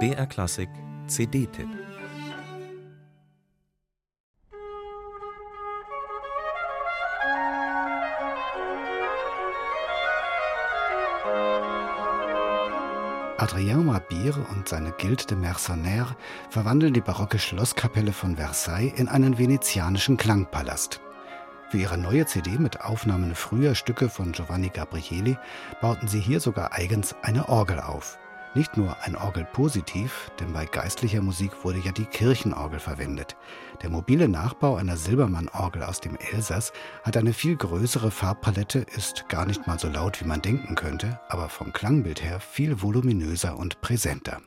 BR 0.00 0.26
Klassik 0.26 0.68
CD-Tipp 1.06 1.68
Adrien 13.36 13.86
Mabir 13.86 14.34
und 14.50 14.68
seine 14.68 14.90
Guilde 14.92 15.26
de 15.26 15.36
Mercenaires 15.36 16.14
verwandeln 16.50 16.94
die 16.94 17.00
barocke 17.00 17.38
Schlosskapelle 17.38 18.12
von 18.12 18.36
Versailles 18.36 18.92
in 18.96 19.06
einen 19.06 19.38
venezianischen 19.38 20.16
Klangpalast. 20.16 21.03
Für 21.74 21.80
ihre 21.80 21.98
neue 21.98 22.24
CD 22.24 22.56
mit 22.56 22.82
Aufnahmen 22.82 23.34
früher 23.34 23.74
Stücke 23.74 24.08
von 24.08 24.30
Giovanni 24.30 24.68
Gabrieli 24.68 25.36
bauten 25.80 26.06
sie 26.06 26.20
hier 26.20 26.38
sogar 26.38 26.72
eigens 26.72 27.16
eine 27.22 27.48
Orgel 27.48 27.80
auf. 27.80 28.16
Nicht 28.54 28.76
nur 28.76 28.96
ein 29.02 29.16
Orgelpositiv, 29.16 30.30
denn 30.38 30.52
bei 30.52 30.66
geistlicher 30.66 31.20
Musik 31.20 31.64
wurde 31.64 31.80
ja 31.80 31.90
die 31.90 32.04
Kirchenorgel 32.04 32.78
verwendet. 32.78 33.34
Der 33.82 33.90
mobile 33.90 34.28
Nachbau 34.28 34.76
einer 34.76 34.96
Silbermann-Orgel 34.96 35.82
aus 35.82 36.00
dem 36.00 36.16
Elsass 36.32 36.72
hat 37.02 37.16
eine 37.16 37.32
viel 37.32 37.56
größere 37.56 38.12
Farbpalette, 38.12 38.86
ist 38.94 39.28
gar 39.28 39.44
nicht 39.44 39.66
mal 39.66 39.80
so 39.80 39.88
laut, 39.88 40.20
wie 40.20 40.28
man 40.28 40.42
denken 40.42 40.76
könnte, 40.76 41.18
aber 41.28 41.48
vom 41.48 41.72
Klangbild 41.72 42.22
her 42.22 42.38
viel 42.38 42.82
voluminöser 42.82 43.58
und 43.58 43.80
präsenter. 43.80 44.40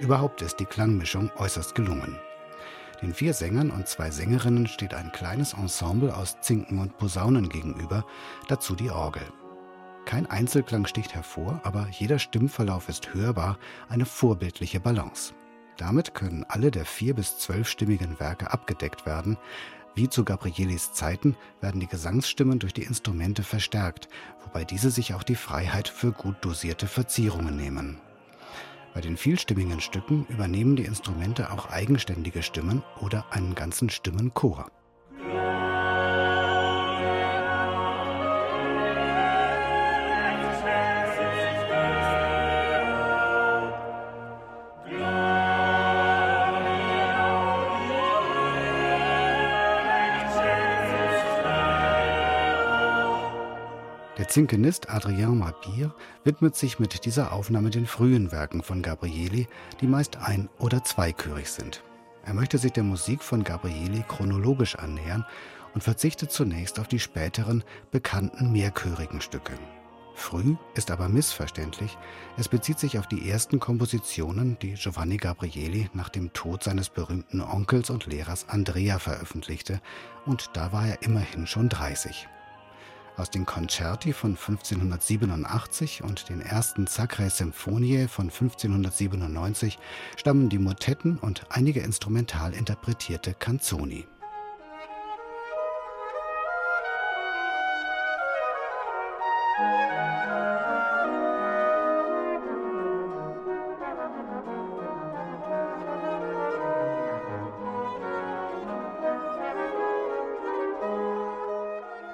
Überhaupt 0.00 0.42
ist 0.42 0.60
die 0.60 0.64
Klangmischung 0.64 1.30
äußerst 1.36 1.74
gelungen. 1.74 2.18
Den 3.02 3.14
vier 3.14 3.34
Sängern 3.34 3.70
und 3.70 3.88
zwei 3.88 4.10
Sängerinnen 4.10 4.66
steht 4.66 4.94
ein 4.94 5.12
kleines 5.12 5.52
Ensemble 5.52 6.16
aus 6.16 6.40
Zinken 6.40 6.78
und 6.78 6.96
Posaunen 6.98 7.48
gegenüber, 7.48 8.04
dazu 8.48 8.74
die 8.74 8.90
Orgel. 8.90 9.22
Kein 10.04 10.26
Einzelklang 10.26 10.86
sticht 10.86 11.14
hervor, 11.14 11.60
aber 11.64 11.86
jeder 11.90 12.18
Stimmverlauf 12.18 12.88
ist 12.88 13.12
hörbar, 13.12 13.58
eine 13.88 14.06
vorbildliche 14.06 14.80
Balance. 14.80 15.34
Damit 15.76 16.14
können 16.14 16.44
alle 16.48 16.70
der 16.70 16.84
vier 16.84 17.14
bis 17.14 17.38
zwölfstimmigen 17.38 18.18
Werke 18.18 18.50
abgedeckt 18.52 19.04
werden. 19.04 19.36
Wie 19.94 20.08
zu 20.08 20.24
Gabrielis 20.24 20.92
Zeiten 20.92 21.36
werden 21.60 21.80
die 21.80 21.86
Gesangsstimmen 21.86 22.58
durch 22.58 22.72
die 22.72 22.84
Instrumente 22.84 23.42
verstärkt, 23.42 24.08
wobei 24.44 24.64
diese 24.64 24.90
sich 24.90 25.14
auch 25.14 25.22
die 25.22 25.34
Freiheit 25.34 25.88
für 25.88 26.12
gut 26.12 26.36
dosierte 26.40 26.86
Verzierungen 26.86 27.56
nehmen. 27.56 28.00
Bei 28.98 29.02
den 29.02 29.16
vielstimmigen 29.16 29.80
Stücken 29.80 30.26
übernehmen 30.28 30.74
die 30.74 30.84
Instrumente 30.84 31.52
auch 31.52 31.70
eigenständige 31.70 32.42
Stimmen 32.42 32.82
oder 33.00 33.26
einen 33.30 33.54
ganzen 33.54 33.90
Stimmenchor. 33.90 34.72
Zinkenist 54.28 54.90
Adrien 54.90 55.38
Mabir 55.38 55.94
widmet 56.22 56.54
sich 56.54 56.78
mit 56.78 57.06
dieser 57.06 57.32
Aufnahme 57.32 57.70
den 57.70 57.86
frühen 57.86 58.30
Werken 58.30 58.62
von 58.62 58.82
Gabrieli, 58.82 59.48
die 59.80 59.86
meist 59.86 60.18
ein- 60.18 60.50
oder 60.58 60.84
zweichörig 60.84 61.50
sind. 61.50 61.82
Er 62.26 62.34
möchte 62.34 62.58
sich 62.58 62.72
der 62.72 62.82
Musik 62.82 63.22
von 63.22 63.42
Gabrieli 63.42 64.04
chronologisch 64.06 64.76
annähern 64.76 65.24
und 65.72 65.82
verzichtet 65.82 66.30
zunächst 66.30 66.78
auf 66.78 66.88
die 66.88 67.00
späteren, 67.00 67.64
bekannten 67.90 68.52
mehrchörigen 68.52 69.22
Stücke. 69.22 69.54
Früh 70.14 70.56
ist 70.74 70.90
aber 70.90 71.08
missverständlich. 71.08 71.96
Es 72.36 72.48
bezieht 72.48 72.78
sich 72.78 72.98
auf 72.98 73.06
die 73.06 73.30
ersten 73.30 73.60
Kompositionen, 73.60 74.58
die 74.60 74.74
Giovanni 74.74 75.16
Gabrieli 75.16 75.88
nach 75.94 76.10
dem 76.10 76.34
Tod 76.34 76.64
seines 76.64 76.90
berühmten 76.90 77.40
Onkels 77.40 77.88
und 77.88 78.04
Lehrers 78.04 78.46
Andrea 78.50 78.98
veröffentlichte, 78.98 79.80
und 80.26 80.50
da 80.52 80.70
war 80.70 80.86
er 80.86 81.02
immerhin 81.02 81.46
schon 81.46 81.70
30. 81.70 82.28
Aus 83.18 83.30
den 83.30 83.46
Concerti 83.46 84.12
von 84.12 84.36
1587 84.36 86.04
und 86.04 86.28
den 86.28 86.40
ersten 86.40 86.86
Sacre 86.86 87.28
Symphonie 87.30 88.06
von 88.06 88.26
1597 88.26 89.76
stammen 90.16 90.48
die 90.48 90.60
Motetten 90.60 91.18
und 91.18 91.44
einige 91.50 91.80
instrumental 91.80 92.54
interpretierte 92.54 93.34
Canzoni. 93.34 94.06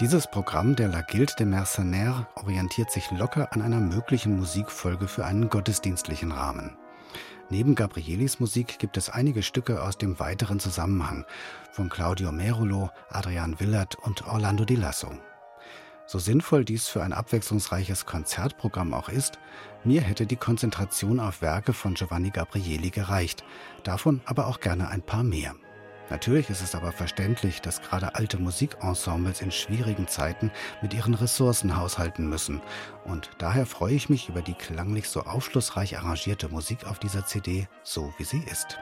Dieses 0.00 0.26
Programm 0.26 0.76
der 0.76 0.88
La 0.88 1.02
Guilde 1.02 1.34
des 1.38 1.46
Mercenaires 1.46 2.24
orientiert 2.34 2.90
sich 2.90 3.10
locker 3.10 3.52
an 3.52 3.60
einer 3.60 3.80
möglichen 3.80 4.34
Musikfolge 4.34 5.06
für 5.06 5.26
einen 5.26 5.50
gottesdienstlichen 5.50 6.32
Rahmen. 6.32 6.74
Neben 7.50 7.74
Gabrielis 7.74 8.40
Musik 8.40 8.78
gibt 8.78 8.96
es 8.96 9.10
einige 9.10 9.42
Stücke 9.42 9.82
aus 9.82 9.98
dem 9.98 10.18
weiteren 10.18 10.58
Zusammenhang 10.58 11.26
von 11.72 11.90
Claudio 11.90 12.32
Merulo, 12.32 12.88
Adrian 13.10 13.60
Willert 13.60 13.94
und 13.96 14.26
Orlando 14.26 14.64
Di 14.64 14.76
Lasso. 14.76 15.12
So 16.06 16.18
sinnvoll 16.18 16.64
dies 16.64 16.88
für 16.88 17.02
ein 17.02 17.12
abwechslungsreiches 17.12 18.06
Konzertprogramm 18.06 18.94
auch 18.94 19.10
ist, 19.10 19.38
mir 19.84 20.00
hätte 20.00 20.24
die 20.24 20.36
Konzentration 20.36 21.20
auf 21.20 21.42
Werke 21.42 21.74
von 21.74 21.92
Giovanni 21.92 22.30
Gabrieli 22.30 22.88
gereicht, 22.88 23.44
davon 23.84 24.22
aber 24.24 24.46
auch 24.46 24.60
gerne 24.60 24.88
ein 24.88 25.02
paar 25.02 25.24
mehr. 25.24 25.54
Natürlich 26.10 26.50
ist 26.50 26.60
es 26.60 26.74
aber 26.74 26.92
verständlich, 26.92 27.60
dass 27.62 27.80
gerade 27.80 28.16
alte 28.16 28.36
Musikensembles 28.38 29.40
in 29.40 29.52
schwierigen 29.52 30.08
Zeiten 30.08 30.50
mit 30.82 30.92
ihren 30.92 31.14
Ressourcen 31.14 31.76
haushalten 31.76 32.28
müssen. 32.28 32.60
Und 33.04 33.30
daher 33.38 33.64
freue 33.64 33.94
ich 33.94 34.08
mich 34.08 34.28
über 34.28 34.42
die 34.42 34.54
klanglich 34.54 35.08
so 35.08 35.22
aufschlussreich 35.22 35.96
arrangierte 35.96 36.48
Musik 36.48 36.86
auf 36.86 36.98
dieser 36.98 37.24
CD, 37.24 37.68
so 37.84 38.12
wie 38.18 38.24
sie 38.24 38.42
ist. 38.50 38.78